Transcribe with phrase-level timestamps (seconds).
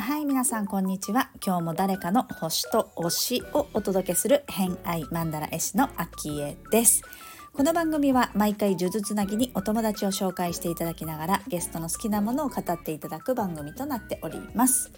[0.00, 1.30] はい皆さんこんにちは。
[1.44, 7.02] 今日も誰かの星と推しをお届けする偏愛マンダラ絵師のアキエです。
[7.52, 14.90] この番組は毎回数珠つなぎにお友達を紹介していただきながらゲストの好きなものを語っていただく番組となっております。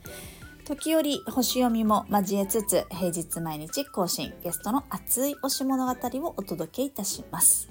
[0.70, 5.92] 時折星読みも交えつつ平日毎日更新ゲストの熱い推し物語
[6.24, 7.68] をお届けいたします。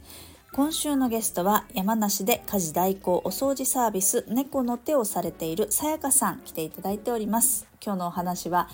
[0.52, 7.68] 今週のゲストは山梨で家事代行お掃除サービス猫の手をされているさやかさん来ていただいております。
[7.82, 8.68] 今日のお話は、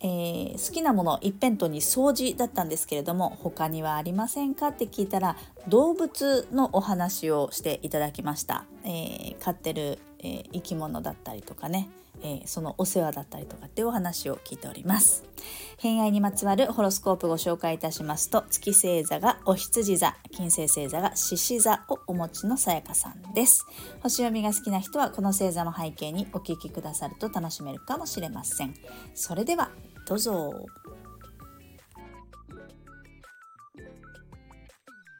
[0.00, 5.36] えー、好きなもの一辺倒に掃除だったんですけれども他にはありませんかって聞いたら
[5.68, 11.88] 動物のお話をしていただきました、えー、飼ってる、えー、生き物だったりとかね。
[12.22, 15.24] えー、そのお世話だったりとかっていうお話を聞いております。
[15.78, 23.66] 偏愛にまつわるホロスコープご紹介いたしますと月星座がお羊座金星星座が獅子座をお持ちのさやかさんです。
[24.02, 28.74] 星読みが好きな人はこの星座の背景にお聞きくださると楽しめるかもしれません。
[29.14, 29.70] それでは
[30.06, 30.52] どうぞ。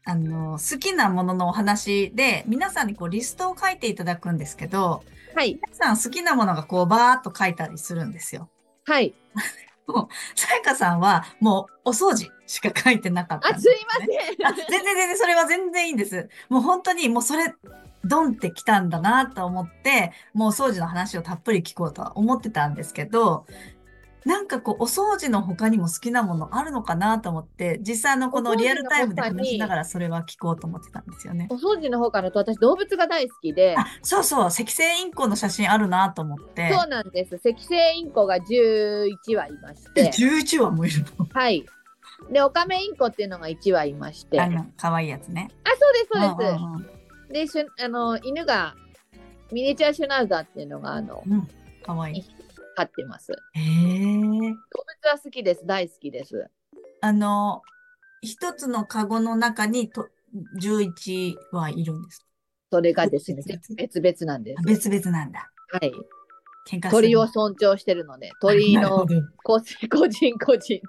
[0.04, 5.60] あの好きなもののお話で皆さんにこうリストを書いていただくんですけどはい。
[5.62, 8.48] 皆さん好きなものがこうバーっと書いたりするんですよ。
[8.84, 9.14] はい。
[9.86, 14.46] もう、さやかさんはもうお掃除しか書いてなかった、ね、あ、すいません。
[14.46, 16.28] あ全然全然、それは全然いいんです。
[16.48, 17.54] もう本当にもうそれ、
[18.04, 23.46] ドンってきたんだなと思って、もうお掃除の話をたっぷり聞こうとは思ってたんですけど、
[24.24, 31.48] なんかこう、お掃除の他にも好きなものあるのかなと思って、実際のこのリアルタイムで話しながらそれは聞こうと思ってたんですよね。
[31.50, 33.74] お掃除の方からと私動物が大好きで。
[33.78, 36.70] あ、そうそう、赤星インコの写真あるなと思って。
[36.72, 37.36] そうなんです。
[37.36, 40.10] 赤星インコが11羽いまして。
[40.12, 41.26] 11羽もいるの？
[41.32, 41.64] はい。
[42.30, 44.40] で、オカメインコっていうのが1羽いまして。
[44.40, 45.48] あの、可愛いやつね。
[45.64, 46.08] あ、そうです、
[47.32, 47.54] そうです。
[47.54, 48.74] でしゅ、あの、犬が、
[49.50, 51.48] ミニチュアシュナウザーっていうのが、あの、うん、
[51.82, 52.24] かわいい。
[52.76, 53.32] 飼ってます。
[53.32, 54.54] 動物
[55.12, 55.66] は好きです。
[55.66, 56.48] 大好きです。
[57.02, 57.62] あの、
[58.22, 60.08] 一つのカゴの中にと
[60.60, 62.26] 11はいるんです
[62.70, 63.42] それがですね、
[63.76, 64.32] 別々？
[64.32, 64.62] なんです。
[64.64, 65.50] 別々なんだ。
[65.72, 65.92] はい。
[66.90, 69.06] 鳥を尊重してるので、鳥の
[69.42, 70.80] 個人個人個人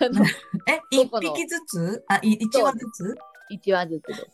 [0.00, 0.24] の。
[0.66, 2.04] え、一匹ずつ？
[2.08, 3.14] あ、一羽ずつ？
[3.50, 4.26] 一羽ずつです。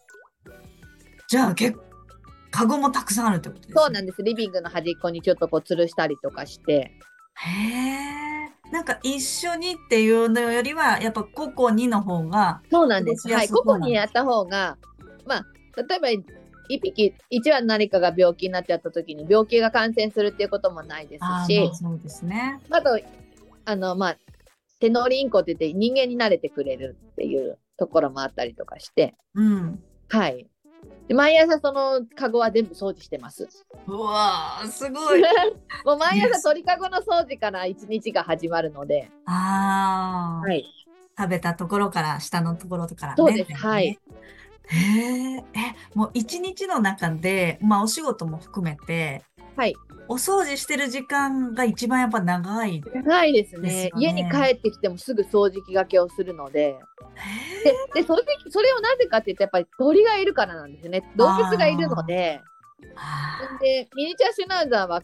[1.29, 1.77] じゃあ結
[2.51, 4.23] カゴもたくさんあるってことです、ね、そうなんです。
[4.23, 6.93] リビングの端っこにちょっとこう吊るしたりとかして。
[7.35, 8.71] へえ。
[8.73, 12.63] なんか一緒にっていうのよりは、やっぱ個々にの方が。
[12.71, 13.29] そうなんです。
[13.29, 13.49] はい。
[13.49, 14.77] 個々にやった方が、
[15.25, 15.47] まあ、
[15.89, 16.11] 例えば、
[16.69, 21.71] 一匹、一羽何かが病気になっちゃった時に病気が感染するっていうこともないですし。
[21.75, 22.61] そうですね。
[22.71, 22.99] あと、
[23.65, 24.19] あの、まあ、
[24.81, 29.15] テノリンコって言って人間に慣れてくれるっていうところもあったりとかして。
[29.35, 29.83] うん。
[30.09, 30.49] はい。
[31.09, 33.49] で毎朝そのカゴは全部掃除してます。
[33.87, 35.23] うわーすごい。
[35.85, 39.11] もう毎朝鳥かごの掃除から一日が始まるので。
[39.27, 40.47] ああ。
[40.47, 40.65] はい。
[41.19, 43.15] 食べたところから下のところからね。
[43.17, 43.55] そうです。
[43.55, 43.99] はい。
[44.69, 45.45] へえ、え、
[45.95, 49.23] もう一日の中で、まあお仕事も含めて、
[49.57, 49.75] はい。
[50.09, 53.91] お掃除してる時間が一番やっぱ長い、ね、長いですね。
[53.97, 56.79] 家に帰ってきてもすぐ掃除機がけをするので。
[57.95, 61.03] ででそれそれをなぜかって言ってやっぱり鳥がいるからなんですね。
[61.17, 62.41] 動物がいるので。
[63.61, 65.03] でミニチュアシュナウザーは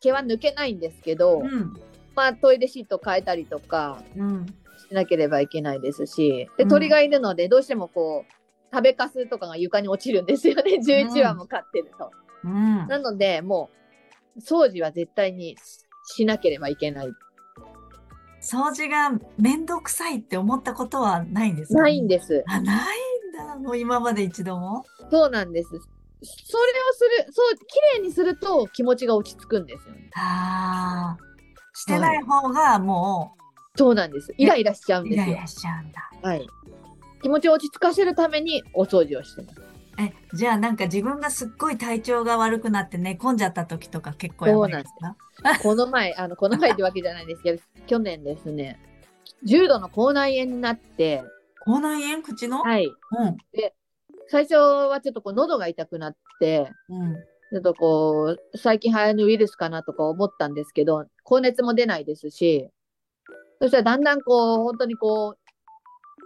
[0.00, 1.72] 毛は抜けないんですけど、うん、
[2.14, 4.02] まあトイレシート変えたりとか
[4.88, 12.10] しなければいけないですし、で鳥がいるのでどうしてもこう食べかすとかが床に落ちるんですよね11羽も飼ってると。
[12.44, 13.83] うん、なのでもう
[14.40, 15.56] 掃除は絶対に
[16.06, 17.08] しなければいけない
[18.42, 22.44] 掃除が面倒くさいって思ったことはないんですか、ないんです。
[22.46, 23.56] あ、ないんだ。
[23.56, 24.84] もう今まで一度も？
[25.10, 25.70] そうなんです。
[25.70, 25.82] それを
[26.92, 27.64] する、そう、綺
[28.00, 30.10] 麗にすると気持ちが落ち着くんですよね。
[30.14, 31.24] ああ。
[31.74, 34.34] してない方がもう、はい、そうなんです。
[34.36, 35.24] イライラしちゃうんですよ。
[35.24, 36.10] イライラしちゃうんだ。
[36.22, 36.46] はい。
[37.22, 39.60] 気持ちを落ち着かせるためにお掃除をしてます。
[39.98, 45.16] え、じゃあなんか自分がすっごい体調が悪くなって寝込んじゃった時とか結構やばいですか？
[45.62, 47.42] この前、あの、この前ってわけじゃないです。
[47.42, 48.78] けど、去年ですね、
[49.44, 51.22] 重度の口内炎になって、
[51.60, 52.22] 口内炎？
[52.22, 52.62] 口の？
[52.62, 52.86] はい。
[52.86, 53.36] うん。
[53.52, 53.74] で、
[54.28, 57.14] 最初はちょっとこう喉が痛くなって、うん。
[57.14, 62.68] ちょっとこう、最近流行るウイルスかなとか思ったんですけど、高熱も出ないですし、
[63.60, 65.38] そしたらだんだんこう、本当にこう、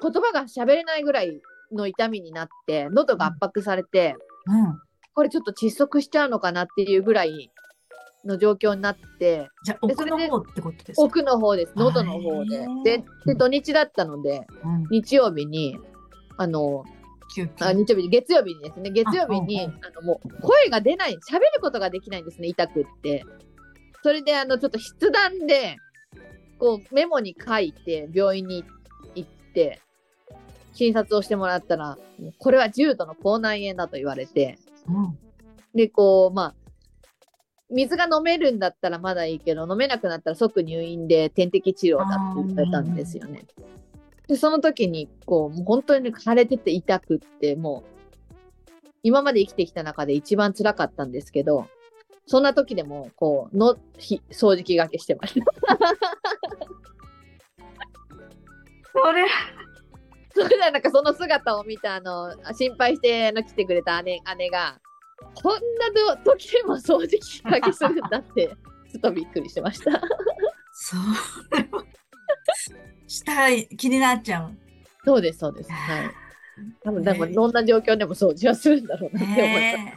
[0.01, 1.41] 言葉が喋れないぐらい
[1.73, 4.17] の痛みになって、喉が圧迫されて、
[4.47, 4.79] うん、
[5.15, 7.51] これちょっと窒息しちゃうのかなっていうぐらい
[8.25, 11.03] の状況になって、じゃあ奥の方ってことですか？
[11.03, 11.73] 奥の方です。
[11.77, 12.67] 喉の方で。
[12.85, 15.77] で、で土日だったので、うん、日曜日に、
[16.37, 16.85] あの
[17.61, 19.67] あ日曜日月曜日にですね月曜日にあ、
[20.01, 23.25] のもう声が出ない喋ることができないんですね痛くって。
[24.03, 25.77] それであのちょっと筆談で
[26.59, 28.65] こうメモに書いて病院に
[29.15, 29.81] 行って
[30.79, 31.99] 診察をしてもらったら
[32.39, 35.19] これは重度の口内炎だと言われて、うん、
[35.75, 36.55] でこうまあ
[37.69, 42.15] 水が飲めるんだったらまだいいけど飲めなくなったら即入院で点滴治療だって
[42.47, 43.45] 言われたんですよね。
[44.29, 51.67] でその時にこうもう本当に腫れてて痛くってもう今まで生きてきた中で一番辛かったんですけど
[52.27, 53.77] そんな時でもこうの
[54.31, 55.45] 掃除機がけしてました。
[58.93, 59.27] それ
[60.39, 64.79] それでなんかその姿を見たあの心配しての来てくれた姉姉が
[65.35, 68.47] こんな時でも掃除機かけするんだって
[68.91, 70.01] ちょっとびっくりしました。
[70.73, 71.01] そう
[73.09, 74.57] したい気になっちゃう。
[75.05, 75.73] そうですそうです。
[75.73, 76.11] はい。
[76.83, 79.93] 多分、ね、どんな状況でも掃除はするんだろうなって思いま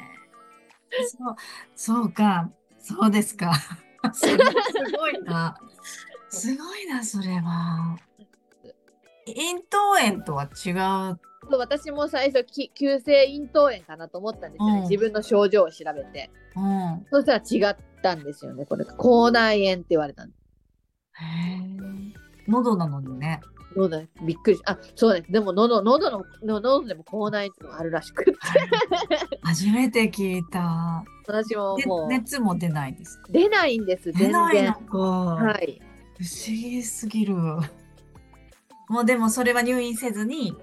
[1.06, 1.18] す。
[1.18, 1.36] そう
[1.76, 2.50] そうか
[2.80, 3.54] そうですか。
[4.14, 4.28] す
[4.98, 5.56] ごいな。
[6.30, 7.98] すごいなそれは。
[9.28, 10.72] 咽頭炎とは違
[11.12, 11.20] う？
[11.58, 18.66] 私も最初急性咽頭炎かなと思ったんですよね、うん、自分の症状を調べて、うん、そしたら違ったんですよね。
[18.66, 20.36] これ口内炎って言われたんで
[22.48, 23.42] 喉なのにね。
[23.76, 28.34] 喉びっくりあそうですでも喉喉の喉でも口内炎があるらしくて。
[29.42, 31.04] 初めて聞いた。
[31.26, 32.08] 私ももう。
[32.08, 34.28] 熱も出ないです出ないんです全然。
[34.30, 34.98] 出ないのか。
[34.98, 35.82] はい。
[36.20, 37.36] 不思議すぎる
[38.92, 40.54] もうでもそれは入院せずに、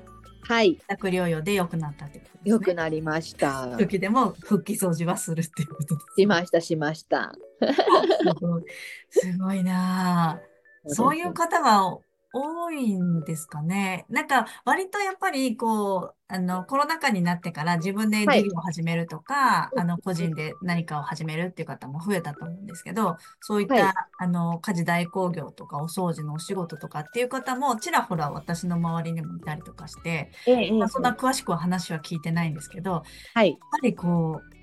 [0.42, 0.72] はい。
[0.72, 2.40] 自宅療養で良くなったってことですね。
[2.44, 3.74] 良くなりました。
[3.78, 7.34] 時でも復帰掃除はするっていうことです、しました、しました。
[9.08, 10.40] すごいな
[10.86, 11.98] そういう方が
[12.32, 14.04] 多いんですかね。
[14.10, 33.04] なんか、割とやっぱり、こう、あの、コロナ禍になってから自分で事業を始めるとか、はい、あの、個人で何かを始めるっていう方も増えたと思うんですけど、そういった、はい、あの、家事代行業とかお掃除のお仕事とかっていう方も、ちらほら私の周りにもいたりとかして、ええまあ、そんな詳しくは話は聞いてないんですけど、
[33.34, 34.58] はい、やっぱりこう、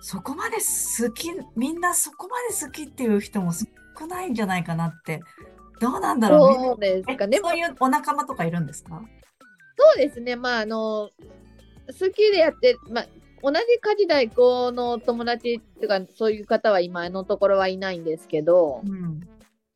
[0.00, 5.22] そこまで好き、みんなそこまで好きっていう人も少ないんじゃないかなって
[5.82, 7.38] どうなんだろうそうですかね。
[7.42, 9.02] そういうお仲間とかいるんですか？
[9.76, 10.36] そうですね。
[10.36, 11.10] まあ、あの、
[11.88, 13.06] 好きでやって、まあ、
[13.42, 19.20] 同じ家事代行の友達とか、そういう方は今のところはいないんですけど、うん、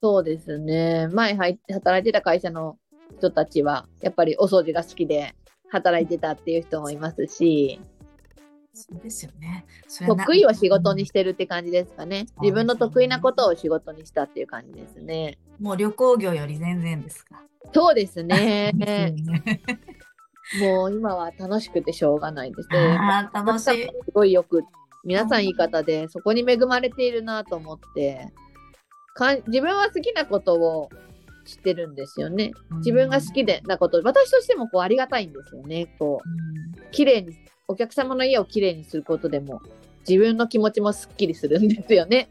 [0.01, 1.09] そうですね。
[1.09, 2.79] 前働いてた会社の
[3.19, 5.35] 人たちは、やっぱりお掃除が好きで
[5.71, 7.81] 働いてたっていう人もいますし、
[8.77, 9.65] そうですよね。
[10.07, 12.27] 得意を仕事にしてるって感じですかね。
[12.43, 15.39] 自分の得意なことを仕事にしたっていう感じですね。
[15.59, 17.43] もう旅行業より全然ですか？
[17.73, 18.73] そうですね。
[20.61, 22.99] もう今は楽しくてしょうがないですね。
[23.33, 23.87] 楽しい。
[23.87, 24.63] すごいよく、
[25.05, 28.29] 皆さんいい方で、そこに恵まれているなと思って、
[29.15, 30.91] か自分は好きなことを
[31.47, 32.53] 知ってるんですよね。
[32.79, 35.87] 自分が好きでなこと、私としてもこうありがたいんですよね。
[35.99, 37.33] こう、綺麗に
[37.69, 39.61] お客様の家をきれいにすることでも
[40.09, 42.29] 自分の気持ちもすっきりするんですよね。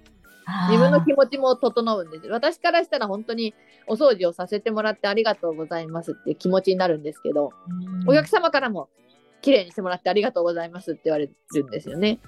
[0.70, 2.28] 自分の気持ちも整うんです。
[2.28, 3.54] 私からしたら本当に
[3.88, 7.52] お掃除をさせてもらってありがとうございますって気持ちになるんですけど、
[8.08, 8.88] お客様からも
[9.42, 12.20] きれいにしてもらってありがとうございますって言われるんですよね。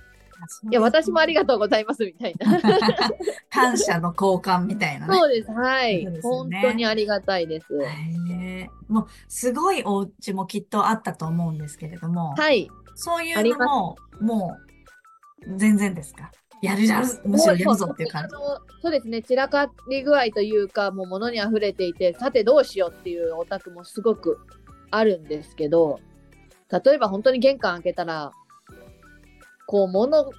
[0.70, 2.60] いや、私もありがとうございますみたいな。
[3.50, 5.51] 感謝の交換みたいな、ね、そうです。
[5.51, 7.65] はい、ね、本当にありがたいです。
[8.88, 12.36] もう、すごいお家もきっとあったと思うんですけれども。
[12.36, 12.70] はい。
[13.00, 14.58] そういうのも、も
[15.48, 16.32] う、全然ですか？
[16.63, 18.36] やるやる、むしろやるぞっていう感じ。
[18.82, 24.39] そうですね、散らかり具合というか、もう物に溢れていて、さてどうしようっていうお宅もすごく
[24.89, 26.00] あるんですけど、
[26.72, 28.32] 例えば本当に玄関開けたら、
[29.68, 30.32] こう、物、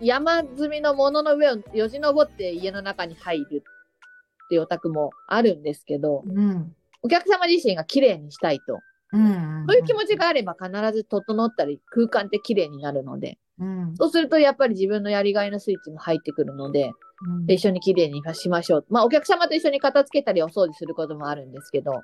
[0.00, 8.78] 山積みの物の上をよじ登って家の中に入るっていうお宅もあるんですけど、うん、お客様自身が綺麗にしたいと。
[9.12, 16.92] そういう気持ちがあれば必ず整ったり空間って綺麗になるので、うん、そうするとやっぱり自分のやりがいのスイッチも入ってくるので、
[17.26, 18.86] うん、で一緒に綺麗にしましょう。
[18.90, 22.00] まあお客様と一緒に片付けたりお掃除することもあるんですけど、うん、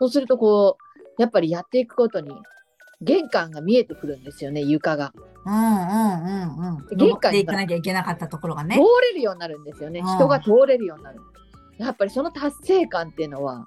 [0.00, 0.76] そうするとこ
[1.18, 2.32] う、やっぱりやっていくことに
[3.00, 5.12] 玄関が見えてくるんですよね、床が。
[5.46, 6.96] うんうんうんうん。
[6.96, 8.76] 玄関に行かなきゃいけなかったところがね。
[8.76, 8.82] 通
[9.12, 10.00] れるようになるんですよね。
[10.02, 11.20] 人が通れるようになる。
[11.78, 13.66] やっぱりその達成感っていうのは、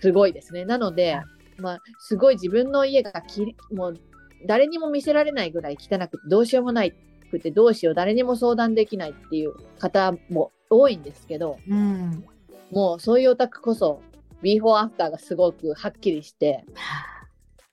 [0.00, 0.64] すごいですね。
[0.64, 1.20] なので、
[1.58, 4.00] まあ、すごい自分の家がきもう
[4.46, 6.94] 誰にも見せられないぐらい汚くてどうしようもない
[7.30, 12.24] くてどうしよう誰にも相談できないっていう方も多いんですけど、うん、
[12.70, 14.00] もうそういうお宅こそ
[14.42, 16.64] ビーフォーアフターがすごくはっきりして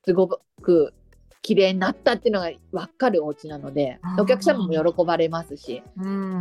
[0.05, 0.93] すごく
[1.41, 5.83] 綺麗になったっていうのが分かるお家なのでお客様も喜ばれますし、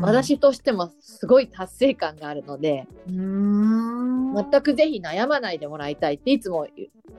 [0.00, 2.86] 私としてもすごい達成感があるので
[4.34, 6.66] 全くぜひ悩まないでもらいたいっていつも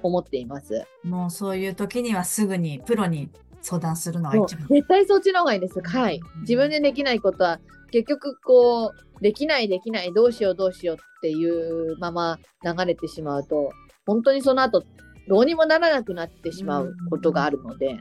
[0.02, 0.86] 思っています。
[1.04, 3.30] もうそういう時にはすぐにプロに
[3.62, 4.68] 相談するのが一番。
[4.68, 5.82] 絶対そっちの方がいいです。
[5.82, 6.20] はい。
[6.42, 7.60] 自分でできないことは
[7.92, 13.72] 結局こうできないできないどうしようどうしようっていうまま流れてしまうと
[14.06, 14.84] 本当にその後
[15.28, 17.98] どうにもならなくなってしまうことがあるので、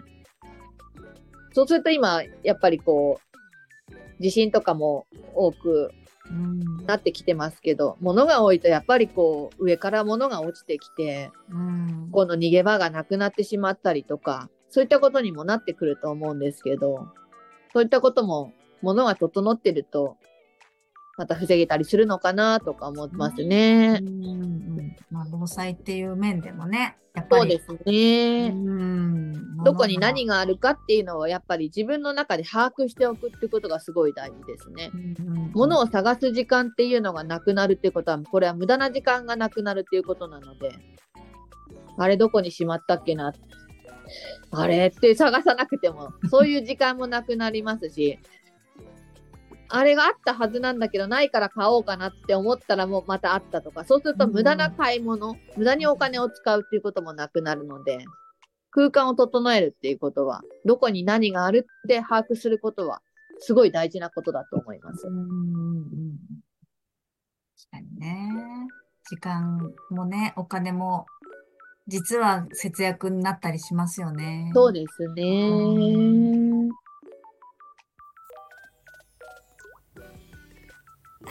[1.52, 5.92] そうすると今、やっぱりこう、地震とかも多く
[6.86, 11.30] なってきてますけど、物が多いとやっぱりこう、上から物が落ちてきて、
[12.10, 17.08] この逃げ場がなくなってしまったりとか、そういったことにもなってくると思うんですけど、
[17.72, 20.16] そういったことも、物が整ってると、
[21.16, 24.00] また防げたりするのかなとか思いますね。
[24.00, 24.71] うん、うん
[25.10, 27.60] まあ、防災っていう面でもね、やっぱり。
[27.66, 28.48] そうですね。
[28.54, 34.90] うんどこに何があるかっていうのをやっぱり自分の中で把握しておくってことがすごい大事ですね。
[35.54, 40.72] 物を探す時間っていうのがなくなるってことは、これは無駄な時間がなくなるっていうことなので、
[41.96, 43.32] あれどこにしまったっけな？
[44.50, 48.18] あれって探さなくても、そういう時間もなくなりますし、
[49.74, 58.04] あれがあったはずなんだけど、ないから買おうかなって思ったらもうまたあったとか、そうすると無駄な買い物、うん、無駄にお金を使うっていうこともなくなるので、
[58.70, 63.00] 空間を整えるっていうことは、どこに何があるって把握することは、
[63.38, 65.06] すごい大事なことだと思います。
[65.06, 66.18] うん、
[67.56, 68.28] 確かにね。
[69.08, 71.06] 時間もね、お金も、
[71.86, 74.50] 実は節約になったりしますよね。
[74.54, 76.61] そうですね。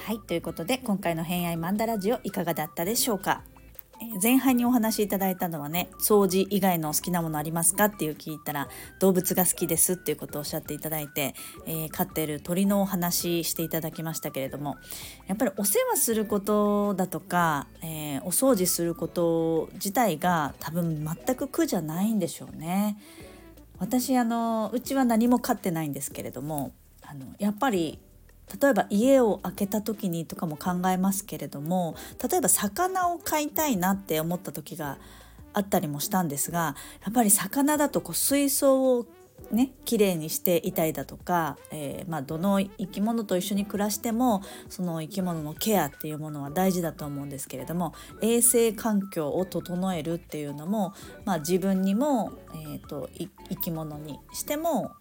[0.03, 3.43] はい、ということで今回の偏愛マンダラジオいかがだったでしょうか？
[4.21, 8.67] 前半にお話しいただいたのはね掃除以外の好きなものありますかっていう聞いたら
[8.99, 11.35] 動物が好きですっていうことをおっしゃっていただいて、
[11.67, 14.77] えー、飼ってる鳥のお話していただきましたけれども
[15.27, 22.97] やっぱりお世話することだとか、えー、お掃除すること自体が多分全く苦じゃないんでしょうね。
[23.77, 26.71] 私あのうちは何も飼ってないんですけれども
[27.03, 27.99] あのやっぱり
[28.61, 31.95] 例えば家を開けた時にとかも考えますけれども
[32.29, 34.97] 例えば魚を飼いたいなって思った時が
[35.53, 39.05] あったりもしたんですがやっぱり魚だとこう水槽を
[39.51, 50.93] ね綺麗にしていたりだとか、えー、まあ、どの生き物と一緒に暮らしてもその生き物のケアっていうものは大事だと思うんですけれども衛生環境を整えるっていうのも、
[51.25, 54.91] まあ、自分にも、えーと生き物にしても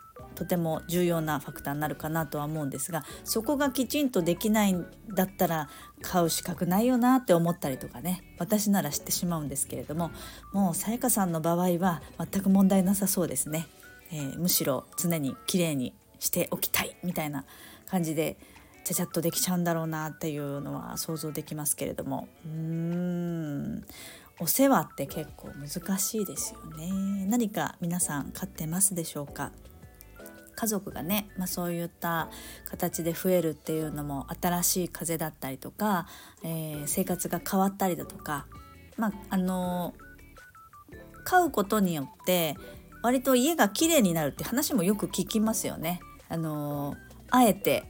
[0.41, 5.69] とても重要なファクターになるかなとは思うんですがそこがきちんとできないんだったら
[6.01, 10.11] 買う資格ないよなって思ったりとかね私なら知ってしまうんですけれども
[10.55, 13.67] もうさやかさんの場合は全く問題なさそうですね、
[14.13, 17.45] えー、むしろ常に綺麗にしておきたいみたいな
[17.87, 18.39] 感じで
[18.85, 22.29] ちゃちゃっとできちゃうんだろうなっていうのは想像できますけれども。
[22.47, 23.85] うーん。
[24.43, 27.27] お世話って結構難しいですよね。
[27.27, 29.53] 何か皆さん飼ってますでしょうか？
[30.61, 32.29] 家族がね、まあ、そういった
[32.67, 36.07] 形で増えるっていうのも新しい風だったりとか、
[36.45, 38.45] えー、生活が変わったりだとか、
[38.99, 39.95] まあ、あの
[41.25, 42.57] 飼うことによって
[43.02, 46.00] 割と家が綺麗になるって話もよく聞きますよね。
[46.29, 46.95] あの
[47.31, 47.85] あえて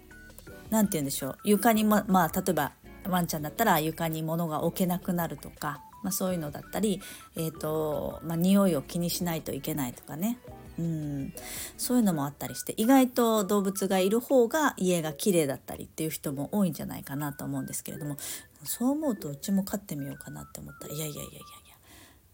[0.70, 2.72] 何て言うんでしょう床にままあ例えば
[3.08, 7.00] ワンちゃんだったら床に物が置けなくなるとか、まあ、そういうのだったり、
[7.36, 10.38] えーとまあ、匂いを気にしないといけないとかね
[10.80, 11.32] うん、
[11.76, 18.16] そういうのもあったりして意外と動物がいる方が家が綺麗だったりっていう人も多いんじゃないかなと思うんですけれども
[18.64, 21.44] そう思うとうちも飼ってみようかなって思ったらいやいやいやいやいや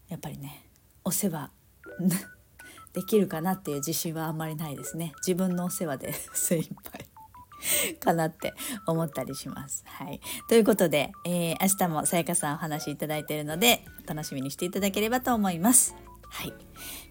[0.09, 0.63] やっぱりね
[1.03, 1.51] お世話
[2.93, 7.05] できるかなっていう自信はあんまりないですね自分のお世話で 精一杯
[7.99, 8.53] かなって
[8.85, 9.83] 思ったりします。
[9.87, 16.06] はい、ということで、えー、明日もさやかさんお話しいただいているので楽しみにしていただければと思います。
[16.29, 16.53] はい。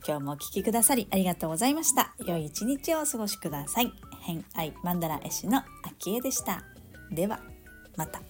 [0.06, 2.14] 今日もお聴きくださりありがとうございました。
[2.24, 3.92] 良い一日をお過ごしください。
[4.22, 6.62] 偏愛マンダラ絵師の秋江でした。
[7.10, 7.40] では、
[7.96, 8.20] また。